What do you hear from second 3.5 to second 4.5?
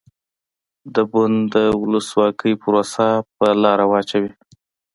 لاره واچوي.